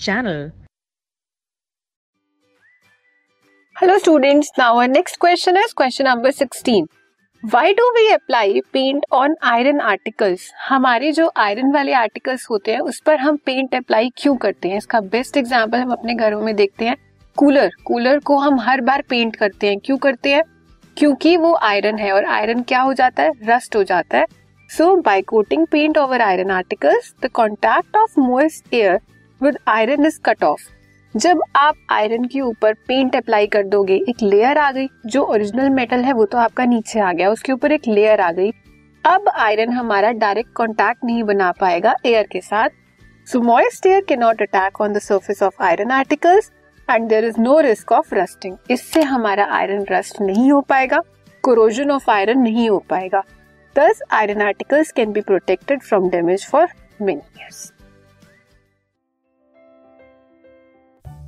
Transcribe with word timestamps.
channel. 0.00 0.52
Hello 3.76 3.98
students, 3.98 4.50
now 4.58 4.76
our 4.76 4.88
next 4.88 5.18
question 5.18 5.56
is 5.56 5.72
question 5.72 6.04
number 6.04 6.32
16. 6.32 6.86
Why 7.42 7.72
do 7.72 7.84
we 7.94 8.12
apply 8.12 8.60
paint 8.72 9.04
on 9.10 9.36
iron 9.42 9.80
articles? 9.80 10.40
हमारे 10.68 11.12
जो 11.12 11.30
iron 11.36 11.72
वाले 11.72 11.92
articles 11.92 12.46
होते 12.50 12.72
हैं 12.72 12.80
उस 12.80 13.00
पर 13.06 13.18
हम 13.18 13.36
पेंट 13.46 13.74
अप्लाई 13.74 14.10
क्यों 14.16 14.36
करते 14.36 14.68
हैं? 14.68 14.78
इसका 14.78 15.00
बेस्ट 15.14 15.36
एग्ज़ाम्पल 15.36 15.78
हम 15.78 15.92
अपने 15.92 16.14
घरों 16.14 16.40
में 16.42 16.54
देखते 16.56 16.84
हैं. 16.84 16.96
कूलर 17.36 17.70
कूलर 17.84 18.18
को 18.18 18.38
हम 18.38 18.60
हर 18.60 18.80
बार 18.80 19.02
पेंट 19.10 19.36
करते 19.36 19.68
हैं. 19.68 19.78
क्यों 19.78 19.96
करते 19.98 20.32
हैं? 20.32 20.42
क्योंकि 20.96 21.36
वो 21.36 21.54
आयरन 21.62 21.98
है 21.98 22.12
और 22.12 22.24
आयरन 22.24 22.62
क्या 22.62 22.80
हो 22.80 22.92
जाता 22.94 23.22
है? 23.22 23.32
रस्ट 23.44 23.76
हो 23.76 23.82
जाता 23.84 24.18
है. 24.18 24.26
So 24.70 24.94
by 24.96 25.22
coating 25.22 25.66
paint 25.66 25.98
over 25.98 26.20
iron 26.20 26.50
articles 26.50 27.14
the 27.22 27.30
contact 27.34 27.96
of 27.96 28.20
moist 28.20 28.74
air 28.74 29.00
with 29.40 29.58
iron 29.68 30.06
is 30.06 30.18
cut 30.24 30.44
off 30.44 30.68
जब 31.14 31.42
आप 31.56 31.76
आयरन 31.90 32.24
के 32.24 32.40
ऊपर 32.40 32.74
पेंट 32.88 33.16
अप्लाई 33.16 33.46
कर 33.46 33.62
दोगे, 33.64 33.94
एक 34.08 34.22
लेयर 34.22 34.58
आ 34.58 34.70
गई, 34.72 34.88
जो 35.06 35.22
ओरिजिनल 35.24 35.70
मेटल 35.70 36.04
है, 36.04 36.12
वो 36.12 36.24
तो 36.24 36.38
आपका 36.38 36.64
नीचे 36.64 37.00
आ 37.00 37.12
गया, 37.12 37.30
उसके 37.30 37.52
ऊपर 37.52 37.72
एक 37.72 37.88
लेयर 37.88 38.20
आ 38.20 38.30
गई। 38.32 38.50
अब 39.04 39.28
आयरन 39.30 39.72
हमारा 39.72 40.10
डायरेक्ट 40.12 40.52
कॉन्टैक्ट 40.54 41.04
नहीं 41.04 41.22
बना 41.24 41.50
पाएगा 41.52 41.94
एयर 42.06 42.26
के 42.32 42.40
साथ। 42.40 42.68
So 43.26 43.40
moist 43.42 43.86
air 43.86 44.04
can 44.08 44.16
not 44.16 44.42
attack 44.42 44.80
on 44.80 44.92
the 44.92 44.98
surface 44.98 45.42
of 45.42 45.62
iron 45.62 45.90
articles 45.90 46.50
and 46.88 47.08
there 47.08 47.24
is 47.24 47.40
no 47.40 47.58
risk 47.60 47.92
of 47.92 48.14
rusting 48.14 48.56
इससे 48.70 49.02
हमारा 49.04 49.46
आयरन 49.52 49.84
रस्ट 49.90 50.20
नहीं 50.20 50.50
हो 50.52 50.60
पाएगा 50.60 51.02
कोरोजन 51.44 51.90
ऑफ़ 51.90 52.10
आयरन 52.10 52.38
नहीं 52.40 52.68
हो 52.70 52.78
पाएगा। 52.90 53.22
Thus 53.76 54.02
iron 54.12 54.42
articles 54.42 54.92
can 54.92 55.12
be 55.12 55.20
protected 55.22 55.82
from 55.82 56.08
damage 56.10 56.46
for 56.46 56.68
many 57.02 57.20
years 57.38 57.72